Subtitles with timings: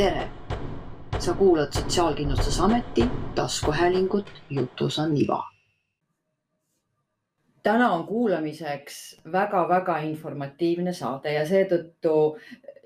[0.00, 0.28] tere!
[1.18, 5.42] sa kuulad Sotsiaalkindlustusameti taskuhäälingut Jutus on iva.
[7.62, 12.14] täna on kuulamiseks väga-väga informatiivne saade ja seetõttu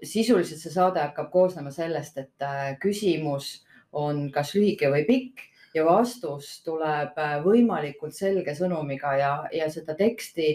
[0.03, 3.63] sisuliselt see saade hakkab koosnema sellest, et äh, küsimus
[3.93, 9.95] on kas lühike või pikk ja vastus tuleb äh, võimalikult selge sõnumiga ja, ja seda
[9.95, 10.51] teksti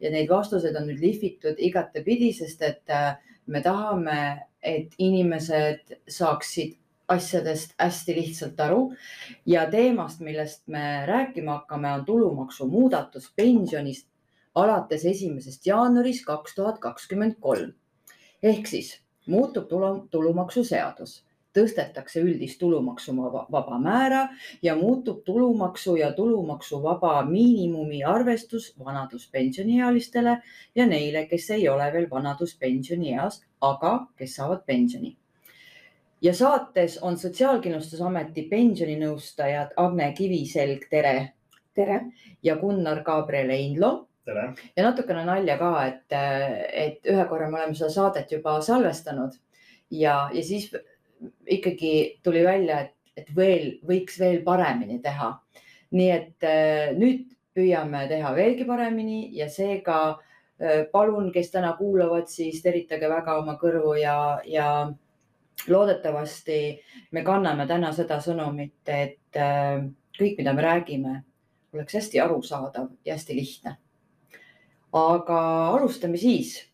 [0.00, 3.12] ja neid vastuseid on nüüd lihvitud igatepidi, sest et äh,
[3.46, 6.76] me tahame, et inimesed saaksid
[7.10, 8.80] asjadest hästi lihtsalt aru
[9.46, 14.06] ja teemast, millest me rääkima hakkame, on tulumaksumuudatus pensionist
[14.54, 17.72] alates esimesest jaanuarist kaks tuhat kakskümmend kolm.
[18.42, 19.68] ehk siis muutub
[20.10, 21.24] tulumaksuseadus
[21.56, 24.28] tõstetakse üldist tulumaksuvaba määra
[24.62, 30.36] ja muutub tulumaksu ja tulumaksuvaba miinimumi arvestus vanaduspensioniealistele
[30.74, 35.16] ja neile, kes ei ole veel vanaduspensionieas, aga kes saavad pensioni.
[36.22, 41.32] ja saates on Sotsiaalkindlustusameti pensioninõustajad Agne Kiviselg, tere.
[41.74, 42.00] tere.
[42.42, 44.52] ja Gunnar Gabriel Einlo tere!
[44.76, 46.06] ja natukene nalja ka, et,
[46.72, 49.34] et ühe korra me oleme seda saadet juba salvestanud
[49.90, 50.70] ja, ja siis
[51.46, 55.34] ikkagi tuli välja, et, et veel võiks veel paremini teha.
[55.90, 62.28] nii et äh, nüüd püüame teha veelgi paremini ja seega äh, palun, kes täna kuulavad,
[62.30, 64.68] siis teritage väga oma kõrvu ja, ja
[65.68, 66.60] loodetavasti
[67.12, 69.82] me kanname täna seda sõnumit, et äh,
[70.18, 71.14] kõik, mida me räägime,
[71.74, 73.76] oleks hästi arusaadav ja hästi lihtne.
[74.92, 75.40] aga
[75.70, 76.66] alustame siis.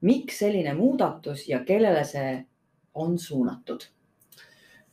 [0.00, 2.44] miks selline muudatus ja kellele see
[2.94, 3.80] on suunatud?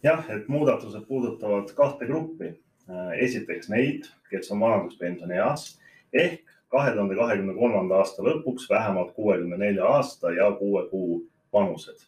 [0.03, 2.55] jah, et muudatused puudutavad kahte gruppi.
[2.89, 5.79] Äh, esiteks neid, kes on vanaduspensionieas
[6.13, 11.19] ehk kahe tuhande kahekümne kolmanda aasta lõpuks vähemalt kuuekümne nelja aasta ja kuue kuu
[11.53, 12.01] vanused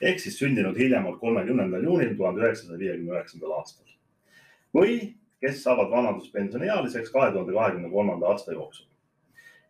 [0.00, 3.90] ehk siis sündinud hiljemalt kolmekümnendal juunil tuhande üheksasaja viiekümne üheksandal aastal.
[4.74, 8.86] või kes saavad vanaduspensioniealiseks kahe tuhande kahekümne kolmanda aasta jooksul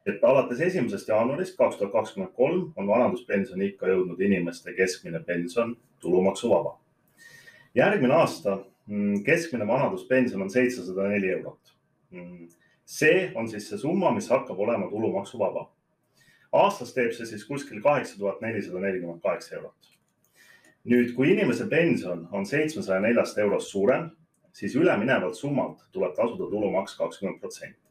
[0.06, 6.78] et alates esimesest jaanuarist kaks tuhat kakskümmend kolm on vanaduspensioniikka jõudnud inimeste keskmine pension tulumaksuvaba.
[7.74, 8.56] järgmine aasta
[8.86, 11.74] mm, keskmine vanaduspension on seitsesada neli eurot.
[12.10, 12.48] Mm,
[12.84, 15.70] see on siis see summa, mis hakkab olema tulumaksuvaba.
[16.52, 19.92] aastas teeb see siis kuskil kaheksa tuhat nelisada nelikümmend kaheksa eurot.
[20.84, 24.10] nüüd, kui inimese pension on seitsmesaja neljast eurost suurem,
[24.52, 27.89] siis üleminevalt summalt tuleb tasuda tulumaks kakskümmend protsenti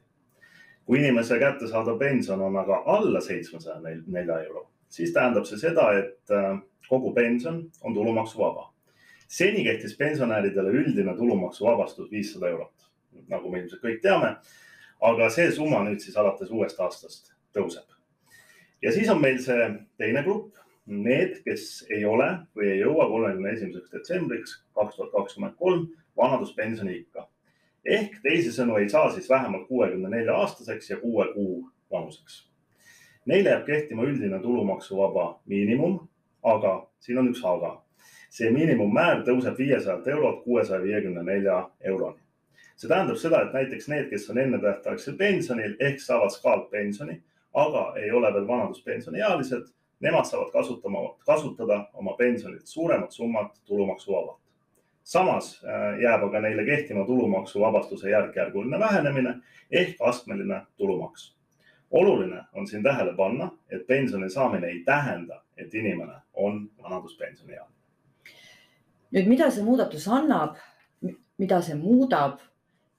[0.89, 3.77] kui inimese kättesaadav pension on aga alla seitsmesaja
[4.07, 6.55] nelja euro, siis tähendab see seda, et äh,
[6.89, 8.73] kogu pension on tulumaksuvaba.
[9.27, 12.89] seni kehtis pensionäridele üldine tulumaksuvabastus viissada eurot,
[13.29, 14.35] nagu me ilmselt kõik teame.
[15.01, 17.85] aga see summa nüüd siis alates uuest aastast tõuseb.
[18.81, 20.57] ja siis on meil see teine grupp,
[20.87, 25.85] need, kes ei ole või ei jõua kolmekümne esimeseks detsembriks kaks tuhat kakskümmend kolm
[26.17, 27.18] vanaduspensioniikka
[27.85, 32.47] ehk teisisõnu ei saa siis vähemalt kuuekümne nelja aastaseks ja kuue kuu vanuseks.
[33.25, 35.99] Neile jääb kehtima üldine tulumaksuvaba miinimum,
[36.43, 37.83] aga siin on üks aga.
[38.29, 42.19] see miinimummäär tõuseb viiesajalt eurolt kuuesaja viiekümne nelja euroni.
[42.75, 47.21] see tähendab seda, et näiteks need, kes on ennetähtaegsel pensionil ehk saavad skaalpensioni,
[47.53, 49.65] aga ei ole veel vanaduspensioniealised,
[49.99, 54.39] nemad saavad kasutama, kasutada oma pensionilt suuremat summat tulumaksuvabalt
[55.03, 59.35] samas äh, jääb aga neile kehtima tulumaksuvabastuse järk-järguline vähenemine
[59.71, 61.35] ehk astmeline tulumaks.
[61.91, 67.75] oluline on siin tähele panna, et pensioni saamine ei tähenda, et inimene on vanaduspensioniealine.
[69.11, 70.55] nüüd, mida see muudatus annab,
[71.37, 72.39] mida see muudab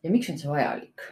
[0.02, 1.06] ja miks on see vajalik?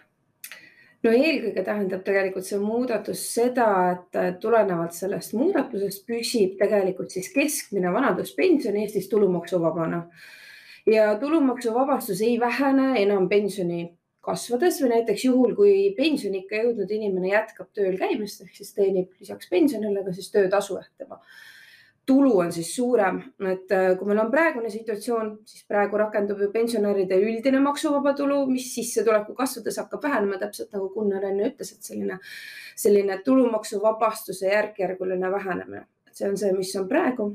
[1.05, 7.93] no eelkõige tähendab tegelikult see muudatus seda, et tulenevalt sellest muudatusest püsib tegelikult siis keskmine
[7.95, 10.03] vanaduspension Eestis tulumaksuvabana
[10.93, 13.85] ja tulumaksuvabastus ei vähene enam pensioni
[14.21, 19.49] kasvades või näiteks juhul, kui pensioniikka jõudnud inimene jätkab tööl käimist ehk siis teenib lisaks
[19.51, 21.21] pensionile ka siis töötasu ehk tema
[22.09, 23.19] tulu on siis suurem,
[23.53, 28.39] et äh, kui meil on praegune situatsioon, siis praegu rakendub ju pensionäride üldine maksuvaba tulu,
[28.49, 32.17] mis sissetuleku kasvades hakkab vähenema, täpselt nagu Gunnar enne ütles, et selline,
[32.81, 37.29] selline tulumaksuvabastuse järk-järguline vähenemine, et see on see, mis on praegu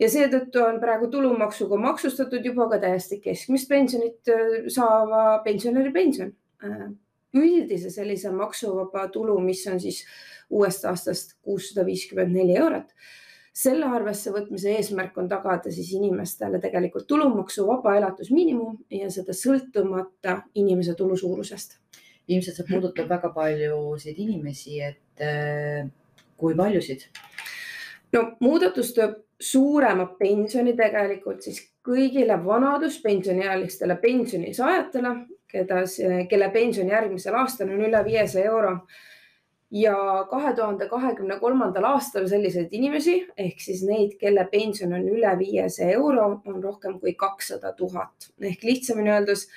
[0.00, 6.32] ja seetõttu on praegu tulumaksuga maksustatud juba ka täiesti keskmist pensionit äh, saava pensionäri pension.
[6.64, 6.88] Äh,
[7.36, 10.04] üldise sellise maksuvaba tulu, mis on siis
[10.50, 12.92] uuest aastast kuussada viiskümmend neli eurot.
[13.56, 20.94] selle arvesse võtmise eesmärk on tagada siis inimestele tegelikult tulumaksuvaba elatusmiinimum ja seda sõltumata inimese
[20.94, 21.78] tulu suurusest.
[22.28, 25.88] ilmselt see puudutab väga paljusid inimesi, et äh,
[26.36, 27.08] kui paljusid
[28.12, 35.12] no muudatus toob suurema pensioni tegelikult siis kõigile vanaduspensioniealistele pensionisaajatele,
[35.50, 35.82] keda,
[36.30, 38.78] kelle pension järgmisel aastal on üle viiesaja euro.
[39.70, 39.96] Ja
[40.30, 45.96] kahe tuhande kahekümne kolmandal aastal selliseid inimesi ehk siis neid, kelle pension on üle viiesaja
[45.98, 48.30] euro, on rohkem kui kakssada tuhat.
[48.40, 49.48] Ehk lihtsamini öeldes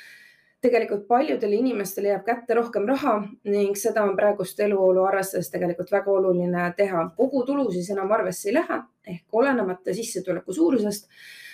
[0.62, 3.16] tegelikult paljudele inimestele jääb kätte rohkem raha
[3.48, 7.10] ning seda on praegust eluolu arvestades tegelikult väga oluline teha.
[7.18, 11.08] kogutulu siis enam arvesse ei lähe ehk olenemata sissetuleku suurusest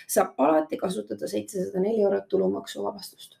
[0.06, 3.38] saab alati kasutada seitsesada neli eurot tulumaksuvabastust.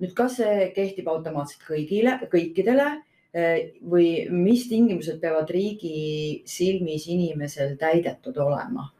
[0.00, 2.86] nüüd, kas see kehtib automaatselt kõigile, kõikidele
[3.34, 8.90] eh, või mis tingimused peavad riigi silmis inimesel täidetud olema?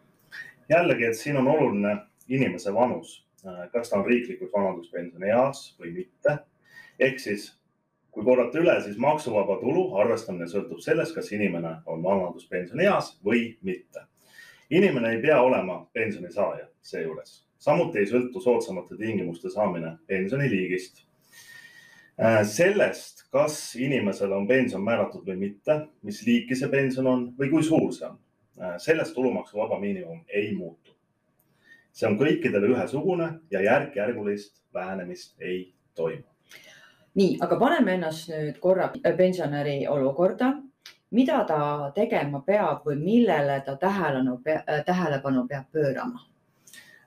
[0.70, 1.96] jällegi, et siin on oluline
[2.28, 3.24] inimese vanus
[3.72, 6.38] kas ta on riiklikult vanaduspensionieas või mitte.
[6.98, 7.46] ehk siis,
[8.10, 14.06] kui korrata üle, siis maksuvaba tulu arvestamine sõltub sellest, kas inimene on vanaduspensionieas või mitte.
[14.70, 21.04] inimene ei pea olema pensionisaaja seejuures, samuti ei sõltu soodsamate tingimuste saamine pensioniliigist
[22.22, 27.50] äh, sellest, kas inimesele on pension määratud või mitte, mis liiki see pension on või
[27.50, 28.18] kui suur see on,
[28.60, 30.99] äh, sellest tulumaksuvaba miinimum ei muutu
[31.92, 36.24] see on kõikidele ühesugune ja järk-järgulist vähenemist ei toimu.
[37.14, 40.52] nii, aga paneme ennast nüüd korra pensionäri olukorda.
[41.10, 44.40] mida ta tegema peab või millele ta tähelepanu,
[44.86, 46.26] tähelepanu peab pöörama?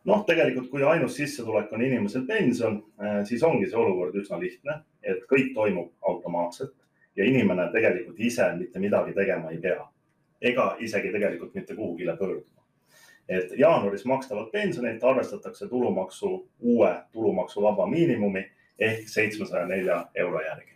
[0.06, 4.82] noh, tegelikult, kui ainus sissetulek on inimesel pension, eh, siis ongi see olukord üsna lihtne,
[5.04, 6.76] et kõik toimub automaatselt
[7.16, 9.94] ja inimene tegelikult ise mitte midagi tegema ei pea
[10.44, 12.63] ega isegi tegelikult mitte kuhugile pöörduma
[13.30, 18.46] et jaanuaris makstavat pensionit arvestatakse tulumaksu, uue tulumaksuvaba miinimumi
[18.80, 20.74] ehk seitsmesaja nelja euro järgi.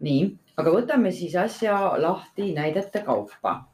[0.00, 3.64] nii, aga võtame siis asja lahti näidete kaupa.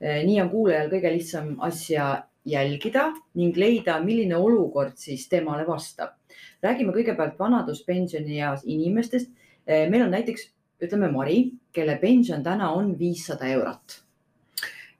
[0.00, 3.06] Eh, nii on kuulajal kõige lihtsam asja jälgida
[3.38, 6.18] ning leida, milline olukord siis temale vastab.
[6.62, 9.30] räägime kõigepealt vanaduspensionieas inimestest.
[9.66, 10.50] Eh, meil on näiteks,
[10.82, 14.02] ütleme Mari, kelle pension täna on viissada eurot.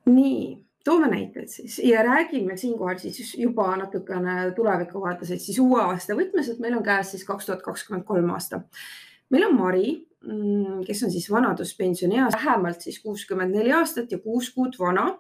[0.07, 5.81] nii toome näiteid siis ja räägime siinkohal siis juba natukene tuleviku vaates, et siis uue
[5.83, 8.61] aasta võtmes, et meil on käes siis kaks tuhat kakskümmend kolm aasta.
[9.31, 9.93] meil on Mari,
[10.25, 15.19] mm, kes on siis vanaduspensionieas vähemalt siis kuuskümmend neli aastat ja kuus kuud vana.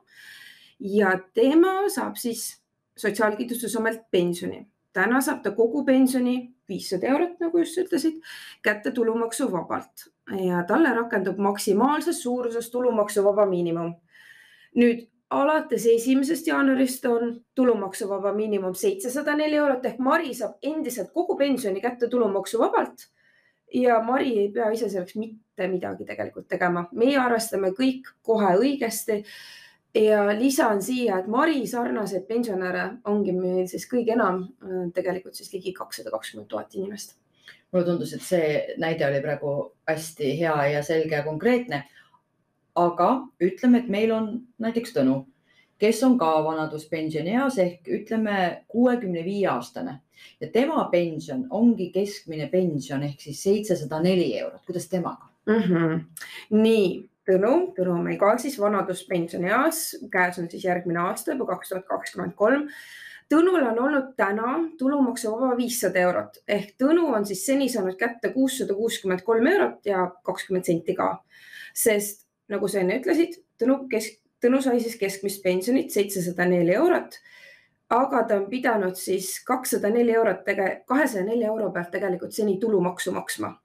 [0.80, 2.62] ja tema saab siis
[2.96, 4.66] Sotsiaalkindlustusametilt pensioni.
[4.92, 8.18] täna saab ta kogu pensioni viissada eurot, nagu just ütlesid,
[8.62, 10.10] kätte tulumaksuvabalt
[10.46, 13.94] ja talle rakendub maksimaalses suuruses tulumaksuvaba miinimum.
[14.76, 21.36] nüüd alates esimesest jaanuarist on tulumaksuvaba miinimum seitsesada neli eurot ehk Mari saab endiselt kogu
[21.36, 23.08] pensioni kätte tulumaksuvabalt.
[23.74, 29.22] ja Mari ei pea ise selleks mitte midagi tegelikult tegema, meie arvestame kõik kohe õigesti.
[29.94, 34.46] ja lisan siia, et Mari sarnaseid pensionäre ongi meil siis kõige enam
[34.94, 37.16] tegelikult siis ligi kakssada kakskümmend tuhat inimest.
[37.72, 41.84] mulle tundus, et see näide oli praegu hästi hea ja selge ja konkreetne
[42.74, 43.10] aga
[43.42, 44.32] ütleme, et meil on
[44.62, 45.18] näiteks Tõnu,
[45.82, 49.98] kes on ka vanaduspensionieas ehk ütleme kuuekümne viie aastane
[50.40, 54.62] ja tema pension ongi keskmine pension ehk siis seitsesada neli eurot.
[54.66, 55.62] kuidas temaga mm?
[55.62, 56.04] -hmm.
[56.50, 61.68] nii, Tõnu, Tõnu on meil ka siis vanaduspensionieas, käes on siis järgmine aasta juba kaks
[61.68, 62.68] tuhat kakskümmend kolm
[63.32, 68.74] Tõnul on olnud täna tulumaksuvaba viissada eurot ehk Tõnu on siis seni saanud kätte kuussada
[68.74, 71.24] kuuskümmend kolm eurot ja kakskümmend senti ka,
[71.74, 72.21] sest
[72.52, 77.20] nagu sa enne ütlesid, Tõnu kesk, Tõnu sai siis keskmist pensionit seitsesada neli eurot.
[77.92, 80.46] aga ta on pidanud siis kakssada neli eurot
[80.88, 83.60] kahesaja nelja euro pealt tegelikult seni tulumaksu maksma.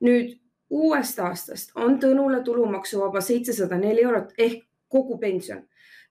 [0.00, 0.38] nüüd
[0.70, 5.62] uuest aastast on Tõnule tulumaksuvaba seitsesada neli eurot ehk kogu pension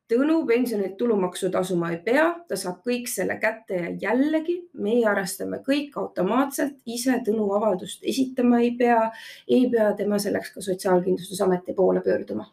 [0.08, 5.58] Tõnu pensionilt tulumaksu tasuma ei pea, ta saab kõik selle kätte ja jällegi meie arvestame
[5.66, 9.02] kõik automaatselt, ise Tõnu avaldust esitama ei pea,
[9.52, 12.46] ei pea tema selleks ka Sotsiaalkindlustusameti poole pöörduma.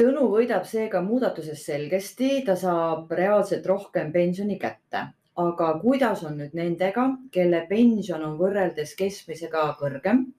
[0.00, 5.04] Tõnu võidab seega muudatusest selgesti, ta saab reaalselt rohkem pensioni kätte,
[5.36, 10.30] aga kuidas on nüüd nendega, kelle pension on võrreldes keskmisega kõrgem?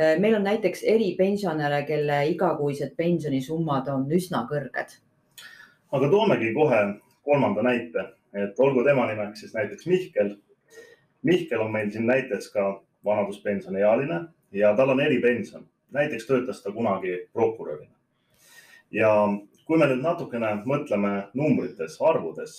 [0.00, 4.96] meil on näiteks eripensionäre, kelle igakuised pensionisummad on üsna kõrged
[5.92, 6.80] aga toomegi kohe
[7.22, 8.04] kolmanda näite,
[8.34, 10.36] et olgu tema nimeks siis näiteks Mihkel.
[11.22, 14.20] Mihkel on meil siin näiteks ka vanaduspensioniealine
[14.52, 17.94] ja tal on eripension, näiteks töötas ta kunagi prokurörina.
[18.90, 19.10] ja
[19.66, 22.54] kui me nüüd natukene mõtleme numbrites, arvudes,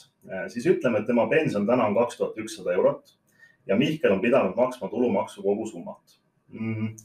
[0.48, 3.18] siis ütleme, et tema pension täna on kaks tuhat ükssada eurot
[3.68, 6.20] ja Mihkel on pidanud maksma tulumaksu kogu summat
[6.54, 6.96] mm,.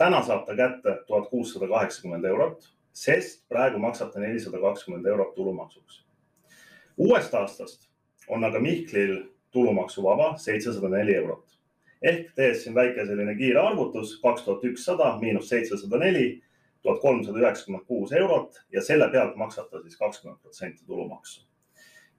[0.00, 5.34] täna saab ta kätte tuhat kuussada kaheksakümmend eurot sest praegu maksab ta nelisada kakskümmend eurot
[5.34, 6.04] tulumaksuks.
[6.96, 7.88] uuest aastast
[8.28, 11.60] on aga Mihklil tulumaksuvaba seitsesada neli eurot
[12.02, 16.40] ehk tehes siin väike selline kiire arvutus, kaks tuhat ükssada miinus seitsesada neli,
[16.82, 21.46] tuhat kolmsada üheksakümmend kuus eurot ja selle pealt maksab ta siis kakskümmend protsenti tulumaksu.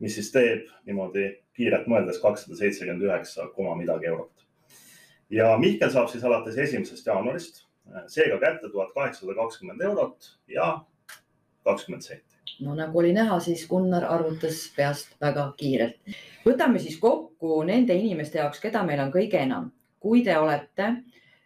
[0.01, 4.45] mis siis teeb niimoodi kiirelt mõeldes kakssada seitsekümmend üheksa koma midagi eurot.
[5.29, 7.65] ja Mihkel saab siis alates esimesest jaanuarist
[8.07, 10.73] seega kätte tuhat kaheksasada kakskümmend eurot ja
[11.63, 15.97] kakskümmend senti no nagu oli näha, siis Gunnar arvutas peast väga kiirelt.
[16.45, 19.71] võtame siis kokku nende inimeste jaoks, keda meil on kõige enam.
[19.99, 20.85] kui te olete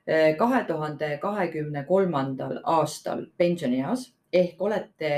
[0.07, 5.11] eh, kahe tuhande kahekümne kolmandal aastal pensionieas ehk olete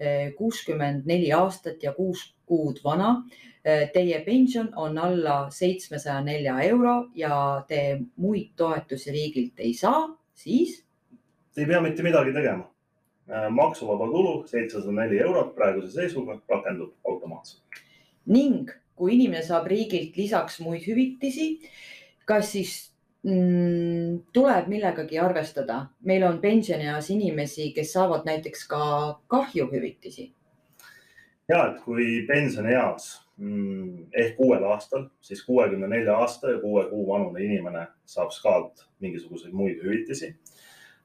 [0.00, 3.24] eh, kuuskümmend neli aastat ja kuus kuud vana.
[3.64, 10.06] Eh, teie pension on alla seitsmesaja nelja euro ja te muid toetusi riigilt ei saa,
[10.36, 10.82] siis?
[11.56, 12.68] Ei pea mitte midagi tegema
[13.26, 17.80] Äh, maksuvaba tulu seitsesada neli eurot praeguse seisuga rakendub automaatselt.
[18.26, 21.46] ning kui inimene saab riigilt lisaks muid hüvitisi,
[22.24, 22.74] kas siis
[23.26, 25.80] mm, tuleb millegagi arvestada?
[26.06, 28.82] meil on pensionieas inimesi, kes saavad näiteks ka
[29.26, 30.30] kahjuhüvitisi.
[31.48, 37.42] ja, et kui pensionieas ehk uuel aastal, siis kuuekümne nelja aasta ja kuue kuu vanune
[37.44, 40.30] inimene saab SKA-lt mingisuguseid muid hüvitisi,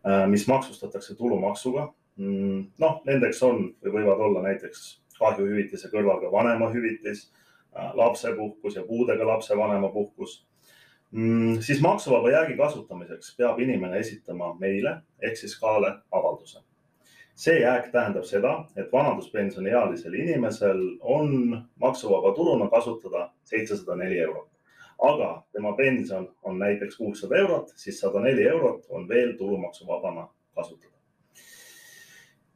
[0.07, 1.89] äh, mis maksustatakse tulumaksuga
[2.21, 4.81] Mm, noh, nendeks on või võivad olla näiteks
[5.17, 7.29] kahjuhüvitise kõrval ka vanemahüvitis,
[7.73, 10.41] äh, lapsepuhkus ja puudega lapse vanemapuhkus.
[11.11, 16.59] Mm, siis maksuvaba jäägi kasutamiseks peab inimene esitama meile ehk siis K-le avalduse.
[17.41, 21.31] See jääk tähendab seda, et vanaduspensioniealisel inimesel on
[21.81, 24.49] maksuvaba tuluna kasutada seitsesada neli eurot.
[25.01, 30.93] Aga tema pension on näiteks kuussada eurot, siis sada neli eurot on veel tulumaksuvabana kasutada.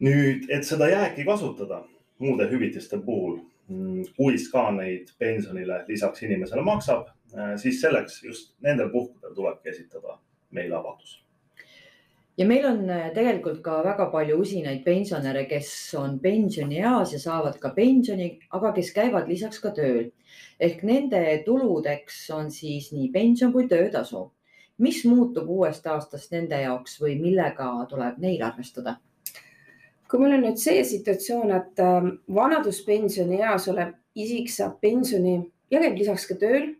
[0.05, 1.81] Nüüd, et seda jääki kasutada
[2.19, 8.53] muude hüvitiste puhul, mm, kui SKA neid pensionile lisaks inimesele maksab, äh, siis selleks just
[8.61, 10.19] nendel puhkudel tulebki esitada
[10.51, 11.24] meiliavaldus
[12.37, 17.59] ja meil on äh, tegelikult ka väga palju usinaid pensionäre, kes on pensionieas ja saavad
[17.59, 20.11] ka pensioni, aga kes käivad lisaks ka tööl.
[20.59, 24.31] ehk nende tuludeks on siis nii pension kui töötasu.
[24.77, 28.97] mis muutub uuest aastast nende jaoks või millega tuleb neil arvestada?
[30.09, 35.39] kui meil on nüüd see situatsioon, et ähm, vanaduspensioni eas olev isik saab pensioni
[35.71, 36.75] ja käib lisaks ka tööl,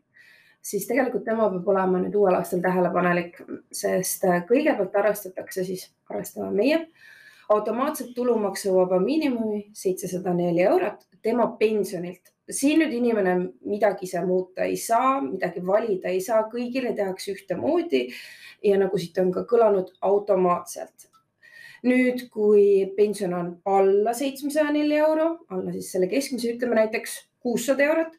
[0.65, 3.37] siis tegelikult tema peab olema nüüd uuel aastal tähelepanelik,
[3.73, 6.79] sest äh, kõigepealt arvestatakse siis, arvestame meie,
[7.53, 12.33] automaatselt tulumaksuvaba miinimumi seitsesada neli eurot tema pensionilt.
[12.49, 13.31] siin nüüd inimene
[13.65, 18.03] midagi ise muuta ei saa, midagi valida ei saa, kõigile tehakse ühtemoodi
[18.63, 21.09] ja nagu siit on ka kõlanud automaatselt
[21.85, 27.85] nüüd, kui pension on alla seitsmesaja nelja euro, alla siis selle keskmise, ütleme näiteks kuussada
[27.85, 28.13] eurot,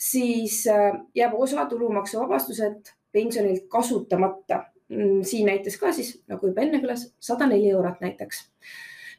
[0.00, 4.64] siis äh, jääb osa tulumaksuvabastuselt pensionilt kasutamata.
[4.88, 8.48] Mm, siin näitas ka siis nagu juba enne kõlas, sada neli eurot näiteks.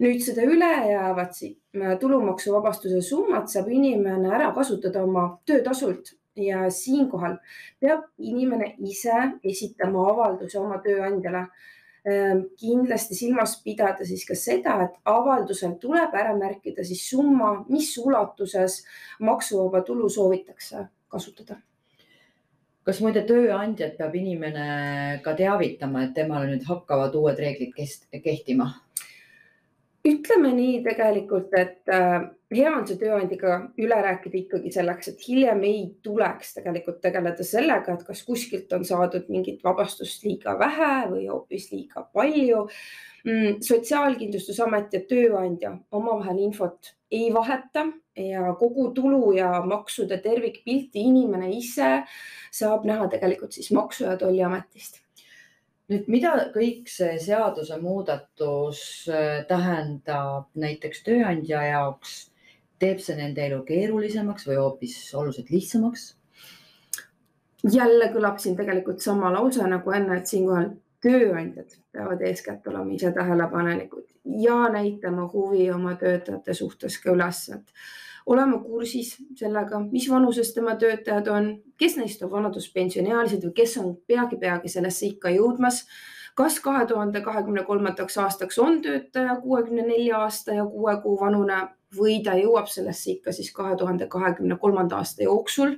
[0.02, 7.38] nüüd seda ülejäävat äh, tulumaksuvabastuse summat saab inimene ära kasutada oma töötasult ja siinkohal
[7.80, 11.46] peab inimene ise esitama avalduse oma tööandjale
[12.04, 18.80] kindlasti silmas pidada siis ka seda, et avaldusel tuleb ära märkida siis summa, mis ulatuses
[19.22, 21.62] maksuvaba tulu soovitakse kasutada.
[22.82, 27.76] kas muide tööandjat peab inimene ka teavitama, et temale nüüd hakkavad uued reeglid
[28.24, 28.72] kehtima?
[30.08, 35.62] Ütleme nii tegelikult, et äh, hea on see tööandjaga üle rääkida ikkagi selleks, et hiljem
[35.68, 41.28] ei tuleks tegelikult tegeleda sellega, et kas kuskilt on saadud mingit vabastust liiga vähe või
[41.30, 42.66] hoopis liiga palju.
[43.28, 47.86] Mm, sotsiaalkindlustusamet ja tööandja omavahel infot ei vaheta
[48.18, 52.00] ja kogu tulu ja maksude tervikpilti inimene ise
[52.52, 55.01] saab näha tegelikult siis Maksu- ja Tolliametist
[55.92, 62.16] nüüd, mida kõik see seadusemuudatus äh, tähendab näiteks tööandja jaoks,
[62.82, 66.12] teeb see nende elu keerulisemaks või hoopis oluliselt lihtsamaks?
[67.72, 70.72] jälle kõlab siin tegelikult sama lause nagu enne, et siinkohal
[71.06, 77.74] tööandjad peavad eeskätt olema ise tähelepanelikud ja näitama huvi oma töötajate suhtes ka üles, et
[78.26, 83.96] olema kursis sellega, mis vanuses tema töötajad on, kes neist on vanaduspensioniealised või kes on
[84.08, 85.86] peagi-peagi sellesse ikka jõudmas.
[86.36, 91.58] kas kahe tuhande kahekümne kolmandaks aastaks on töötaja kuuekümne nelja aasta ja kuue kuu vanune
[91.98, 95.76] või ta jõuab sellesse ikka siis kahe tuhande kahekümne kolmanda aasta jooksul.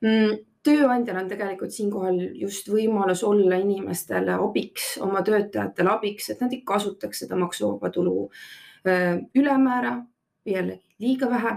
[0.00, 6.52] Mm, tööandjal on tegelikult siinkohal just võimalus olla inimestele abiks, oma töötajatele abiks, et nad
[6.52, 8.28] ei kasutaks seda maksuvaba tulu
[9.34, 9.96] ülemäära,
[10.46, 11.56] jällegi liiga vähe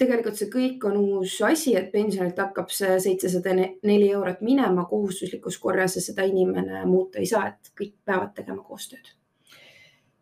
[0.00, 5.58] tegelikult see kõik on uus asi, et pensionilt hakkab see seitsesada neli eurot minema kohustuslikus
[5.60, 9.16] korras ja seda inimene muuta ei saa, et kõik peavad tegema koostööd.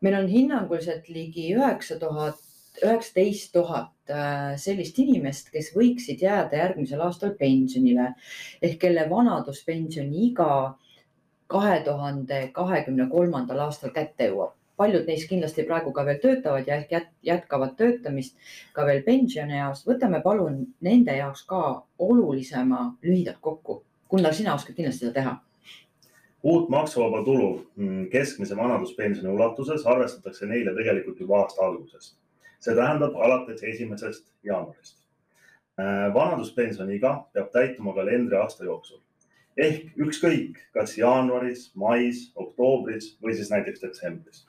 [0.00, 2.38] meil on hinnanguliselt ligi üheksa tuhat,
[2.85, 8.12] üheksateist tuhat äh, sellist inimest, kes võiksid jääda järgmisel aastal pensionile
[8.62, 10.76] ehk kelle vanaduspensioni iga
[11.49, 16.76] kahe tuhande kahekümne kolmandal aastal kätte jõuab paljud neist kindlasti praegu ka veel töötavad ja
[16.78, 18.37] ehk jätkavad töötamist
[18.73, 19.82] ka veel pensionieas.
[19.87, 23.82] võtame palun nende jaoks ka olulisema lühidalt kokku.
[24.11, 25.35] Gunnar, sina oskad kindlasti seda teha
[26.42, 32.16] uut maksuvaba tulu mm, keskmise vanaduspensioni ulatuses arvestatakse neile tegelikult juba aasta algusest.
[32.59, 34.99] See tähendab alates esimesest jaanuarist.
[35.79, 39.03] Äh, vanaduspensioniiga peab täituma kalendriaasta jooksul
[39.59, 44.45] ehk ükskõik, kas jaanuaris, mais, oktoobris või siis näiteks detsembris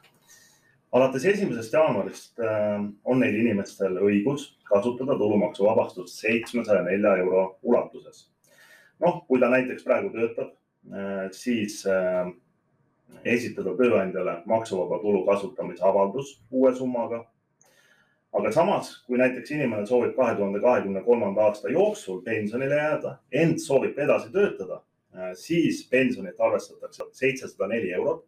[0.92, 8.28] alates esimesest jaanuarist äh, on neil inimestel õigus kasutada tulumaksuvabastust seitsmesaja nelja euro ulatuses.
[9.00, 10.54] noh, kui ta näiteks praegu töötab,
[10.94, 11.84] äh, siis
[13.26, 17.26] esitada tööandjale maksuvaba tulu kasutamise avaldus uue summaga.
[18.34, 23.62] Aga samas, kui näiteks inimene soovib kahe tuhande kahekümne kolmanda aasta jooksul pensionile jääda, ent
[23.62, 24.82] soovib edasi töötada,
[25.34, 28.26] siis pensionit arvestatakse seitsesada neli eurot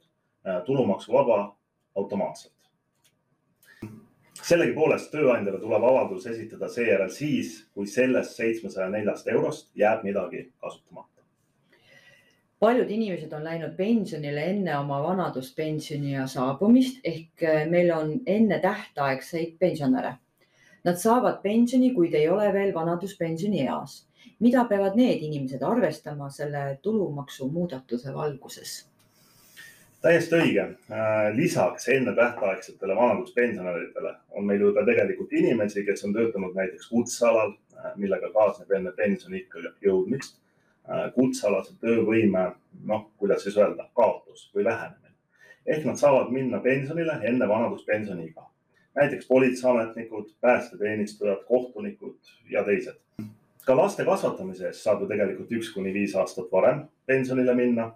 [0.65, 1.43] tulumaksuvaba
[1.95, 2.53] automaatselt.
[4.41, 11.10] sellegipoolest tööandjale tuleb avaldus esitada seejärel siis, kui sellest seitsmesaja neljast eurost jääb midagi kasutamata.
[12.61, 19.55] Paljud inimesed on läinud pensionile enne oma vanaduspensioniea saabumist ehk eh, meil on enne tähtaegseid
[19.59, 20.13] pensionäre.
[20.85, 24.07] Nad saavad pensioni, kuid ei ole veel vanaduspensionieas.
[24.41, 28.71] mida peavad need inimesed arvestama selle tulumaksu muudatuse valguses?
[30.01, 30.65] täiesti õige.
[30.91, 37.53] Äh, lisaks ennetähtaegsetele vanaduspensionäridele on meil ju ka tegelikult inimesi, kes on töötanud näiteks kutsealal,
[37.77, 40.41] äh, millega kaasneb enne pensioniikka jõudmist
[41.15, 42.51] kutsealase töövõime,
[42.85, 45.15] noh, kuidas siis öelda, kaotus või vähenemine.
[45.65, 48.49] ehk nad saavad minna pensionile enne vanaduspensioniiga.
[48.95, 52.17] näiteks politseiametnikud, päästeteenistujad, kohtunikud
[52.49, 52.97] ja teised.
[53.65, 57.91] ka laste kasvatamise eest saab ju tegelikult üks kuni viis aastat varem pensionile minna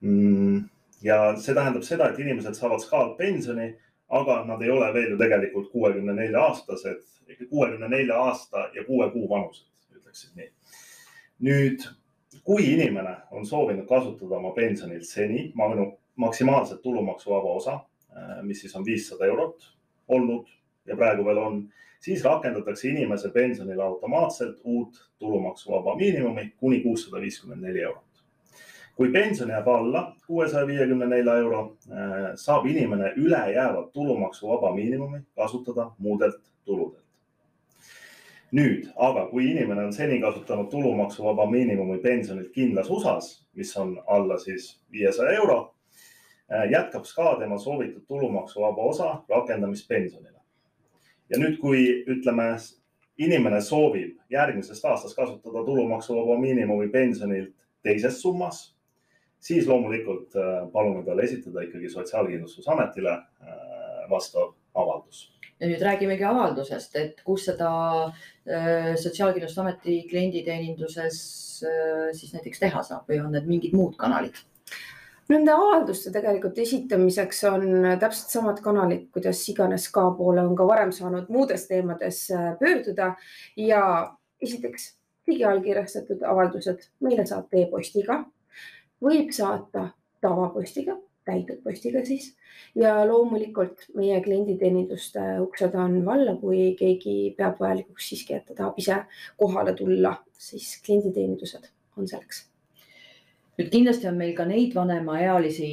[0.00, 0.64] mm
[1.02, 3.70] ja see tähendab seda, et inimesed saavad skaatpensioni,
[4.18, 7.02] aga nad ei ole veel ju tegelikult kuuekümne nelja aastased,
[7.50, 10.50] kuuekümne nelja aasta ja kuue kuu vanused, ütleksin nii.
[11.44, 11.84] Nüüd,
[12.44, 15.52] kui inimene on soovinud kasutada oma pensionilt seni
[16.16, 17.74] maksimaalset tulumaksuvaba osa,
[18.16, 19.68] äh, mis siis on viissada eurot
[20.08, 20.48] olnud
[20.86, 21.62] ja praegu veel on,
[22.00, 28.08] siis rakendatakse inimese pensionile automaatselt uut tulumaksuvaba miinimumi kuni kuussada viiskümmend neli eurot
[28.98, 35.90] kui pension jääb alla kuuesaja viiekümne nelja euro, äh, saab inimene ülejäävat tulumaksuvaba miinimumi kasutada
[35.98, 37.07] muudelt tuludelt.
[38.52, 44.38] Nüüd aga, kui inimene on seni kasutanud tulumaksuvaba miinimumi pensionilt kindlas osas, mis on alla
[44.38, 45.74] siis viiesaja euro,
[46.52, 50.38] äh, jätkab SKA tema soovitud tulumaksuvaba osa rakendamist pensionile.
[51.30, 52.56] ja nüüd, kui ütleme,
[53.18, 58.78] inimene soovib järgmisest aastast kasutada tulumaksuvaba miinimumi pensionilt teises summas
[59.40, 64.54] siis loomulikult äh, palume tal esitada ikkagi Sotsiaalkindlustusametile äh, vastav.
[65.60, 67.70] Ja nüüd räägimegi avaldusest, et kus seda
[68.06, 71.18] äh, Sotsiaalkindlustusameti klienditeeninduses
[72.14, 74.36] siis näiteks teha saab või on need mingid muud kanalid?
[75.28, 77.64] Nende avalduste tegelikult esitamiseks on
[78.00, 82.22] täpselt samad kanalid, kuidas iganes ka poole on ka varem saanud muudes teemades
[82.62, 83.10] pöörduda.
[83.58, 83.82] Ja
[84.40, 84.94] esiteks
[85.28, 86.88] digiallkirjastatud avaldused.
[87.04, 88.22] Meile saate e-postiga
[89.04, 89.90] võib saata
[90.24, 90.96] tavapostiga,
[91.28, 92.32] täidetud postiga siis
[92.78, 98.78] ja loomulikult meie klienditeeninduste uksed on valla, kui keegi peab vajalikuks siiski, et ta tahab
[98.80, 99.02] ise
[99.40, 100.18] kohale tulla,
[100.50, 102.48] siis klienditeenindused on selleks
[103.58, 105.68] nüüd kindlasti on meil ka neid vanemaealisi,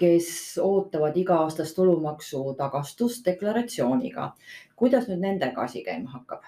[0.00, 0.28] kes
[0.64, 4.32] ootavad iga-aastast tulumaksu tagastust deklaratsiooniga.
[4.76, 6.42] kuidas nüüd nendega asi käima hakkab?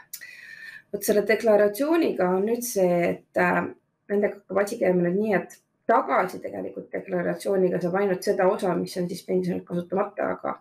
[0.92, 3.66] vot selle deklaratsiooniga on nüüd see, et äh,
[4.08, 8.96] nendega hakkab asi käima nüüd nii, et tagasi tegelikult deklaratsiooniga saab ainult seda osa, mis
[9.00, 10.58] on siis pensionilt kasutamata, aga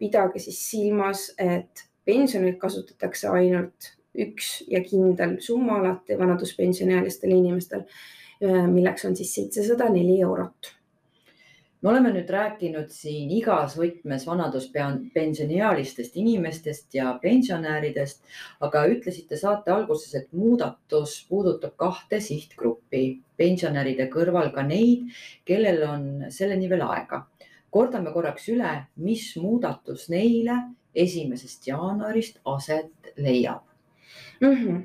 [0.00, 7.84] pidage siis silmas, et pensionilt kasutatakse ainult üks ja kindel summa alati vanaduspensioniealistel inimestel,
[8.42, 10.72] milleks on siis seitsesada neli eurot.
[11.82, 18.20] Me oleme nüüd rääkinud siin igas võtmes vanaduspensioniealistest inimestest ja pensionäridest,
[18.62, 22.81] aga ütlesite saate alguses, et muudatus puudutab kahte sihtgruppi,
[23.36, 25.08] pensionäride kõrval ka neid,
[25.48, 27.26] kellel on selleni veel aega.
[27.72, 30.58] kordame korraks üle, mis muudatus neile
[30.94, 33.62] esimesest jaanuarist aset leiab
[34.40, 34.48] mm.
[34.48, 34.82] -hmm.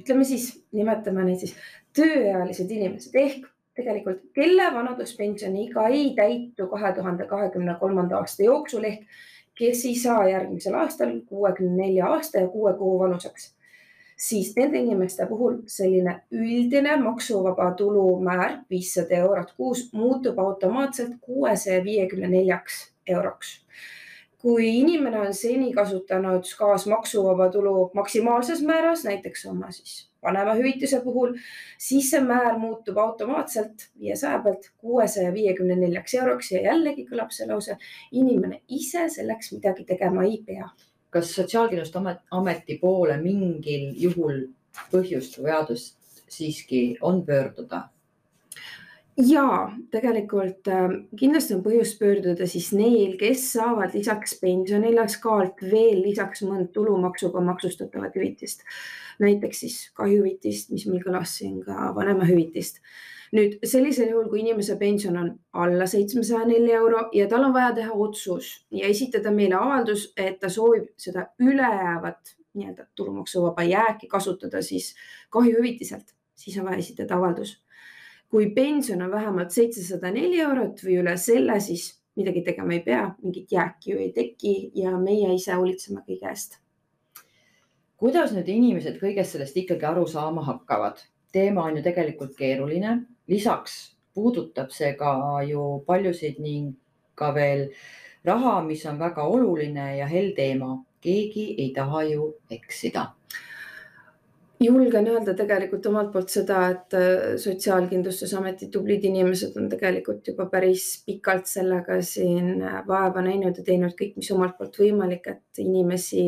[0.00, 1.56] ütleme siis, nimetame neid siis
[1.92, 3.44] tööealised inimesed ehk
[3.74, 9.04] tegelikult, kelle vanaduspensioni iga ei täitu kahe tuhande kahekümne kolmanda aasta jooksul ehk
[9.60, 13.54] kes ei saa järgmisel aastal kuuekümne nelja aasta ja kuue kuu vanuseks,
[14.20, 22.28] siis nende inimeste puhul selline üldine maksuvaba tulumäär viissada eurot kuus muutub automaatselt kuuesaja viiekümne
[22.28, 23.56] neljaks euroks
[24.40, 31.34] kui inimene on seni kasutanud SKA-s maksuvaba tulu maksimaalses määras, näiteks oma siis vanemahüvitise puhul,
[31.78, 37.48] siis see määr muutub automaatselt viiesaja pealt kuuesaja viiekümne neljaks euroks ja jällegi kõlab see
[37.48, 37.76] lause,
[38.12, 40.68] inimene ise selleks midagi tegema ei pea.
[41.10, 44.44] Kas Sotsiaalkindlustusameti poole mingil juhul
[44.92, 45.96] põhjust või vajadust
[46.30, 47.88] siiski on pöörduda?
[49.26, 56.02] ja tegelikult äh, kindlasti on põhjust pöörduda siis neil, kes saavad lisaks pensionile SKA-lt veel
[56.04, 58.64] lisaks mõnd tulumaksuga maksustatavat hüvitist.
[59.20, 62.80] näiteks siis kahjuhüvitist, mis meil kõlas siin ka vanemahüvitist.
[63.36, 67.72] Nüüd sellisel juhul, kui inimese pension on alla seitsmesaja nelja euro ja tal on vaja
[67.74, 74.62] teha otsus ja esitada meile avaldus, et ta soovib seda ülejäävat nii-öelda tulumaksuvaba jääki kasutada
[74.62, 74.94] siis
[75.30, 77.60] kahjuhüvitiselt, siis on vaja esitada avaldus
[78.30, 83.04] kui pension on vähemalt seitsesada neli eurot või üle selle, siis midagi tegema ei pea,
[83.22, 86.58] mingit jääki ju ei teki ja meie ise hoolitseme kõige eest.
[88.00, 91.02] kuidas nüüd inimesed kõigest sellest ikkagi aru saama hakkavad?
[91.32, 92.94] teema on ju tegelikult keeruline,
[93.30, 93.78] lisaks
[94.14, 95.14] puudutab see ka
[95.46, 96.74] ju paljusid ning
[97.14, 97.68] ka veel
[98.24, 100.78] raha, mis on väga oluline ja hell teema.
[101.00, 103.06] keegi ei taha ju eksida
[104.60, 110.90] julgen öelda tegelikult omalt poolt seda, et äh, Sotsiaalkindlustusameti tublid inimesed on tegelikult juba päris
[111.06, 116.26] pikalt sellega siin äh, vaeva näinud ja teinud kõik, mis omalt poolt võimalik, et inimesi,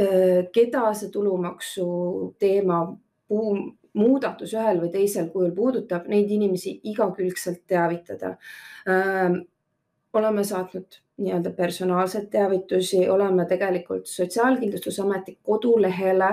[0.00, 1.86] äh, keda see tulumaksu
[2.42, 2.82] teema
[3.98, 8.36] muudatus ühel või teisel kujul puudutab, neid inimesi igakülgselt teavitada
[10.14, 16.28] oleme saatnud nii-öelda personaalseid teavitusi, oleme tegelikult Sotsiaalkindlustusameti kodulehele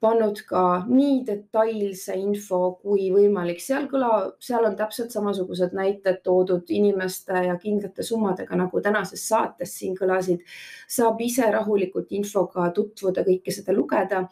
[0.00, 4.10] pannud ka nii detailse info kui võimalik, seal kõla,
[4.42, 10.42] seal on täpselt samasugused näited toodud inimeste ja kindlate summadega, nagu tänases saates siin kõlasid.
[10.88, 14.24] saab ise rahulikult infoga tutvuda, kõike seda lugeda.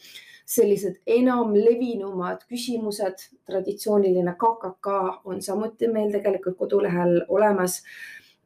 [0.53, 7.79] Sellised enam levinumad küsimused, traditsiooniline KKK on samuti meil tegelikult kodulehel olemas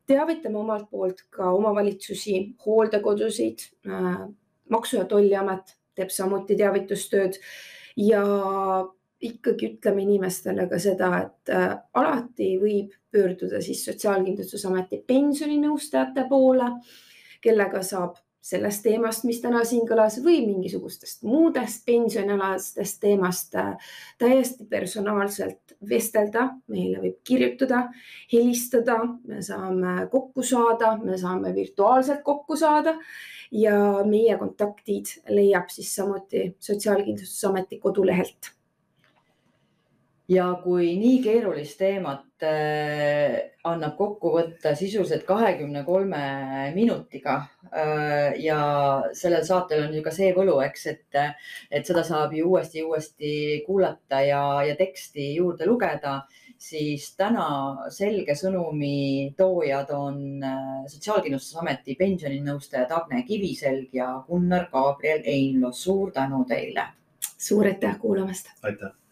[0.07, 3.71] teavitame omalt poolt ka omavalitsusi, hooldekodusid.
[3.89, 4.29] Äh,
[4.71, 7.39] maksu- ja Tolliamet teeb samuti teavitustööd
[7.97, 8.23] ja
[9.21, 16.69] ikkagi ütleme inimestele ka seda, et äh, alati võib pöörduda siis Sotsiaalkindlustusameti pensioninõustajate poole,
[17.41, 24.67] kellega saab sellest teemast, mis täna siin kõlas või mingisugustest muudest pensionialastest teemast äh, täiesti
[24.71, 27.87] personaalselt vestelda, meile võib kirjutada,
[28.33, 32.97] helistada, me saame kokku saada, me saame virtuaalselt kokku saada.
[33.55, 38.56] Ja meie kontaktid leiab siis samuti Sotsiaalkindlustusameti kodulehelt
[40.29, 43.37] ja kui nii keerulist teemat äh,
[43.67, 46.23] annab kokku võtta sisuliselt kahekümne kolme
[46.75, 47.37] minutiga
[47.71, 48.59] äh, ja
[49.15, 51.21] sellel saatel on ju ka see võlu, eks, et,
[51.71, 53.31] et seda saab ju uuesti, uuesti
[53.67, 56.19] kuulata ja, ja teksti juurde lugeda,
[56.59, 57.47] siis täna
[57.95, 65.73] selge sõnumi toojad on äh, Sotsiaalkindlustusameti pensioninõustajad Agne Kiviselg ja Gunnar Gabriel Einlo.
[65.73, 66.91] suur tänu teile.
[67.39, 68.51] suur aitäh kuulamast.
[68.63, 69.06] aitäh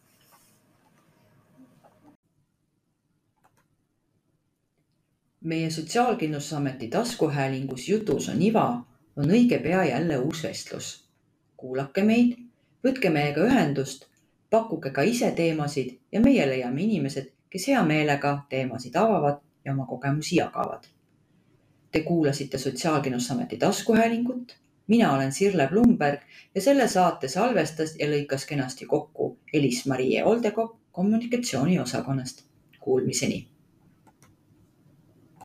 [5.44, 8.84] meie Sotsiaalkindlustusameti taskuhäälingus Jutus on iva
[9.16, 11.04] on õige pea jälle uus vestlus.
[11.56, 12.32] kuulake meid,
[12.84, 14.06] võtke meiega ühendust,
[14.50, 19.86] pakkuge ka ise teemasid ja meie leiame inimesed, kes hea meelega teemasid avavad ja oma
[19.86, 20.84] kogemusi jagavad.
[21.92, 24.56] Te kuulasite Sotsiaalkindlustusameti taskuhäälingut.
[24.86, 26.20] mina olen Sirle Blumberg
[26.54, 32.44] ja selle saate salvestas ja lõikas kenasti kokku Elis-Marie Oldekop kommunikatsiooniosakonnast.
[32.80, 33.53] Kuulmiseni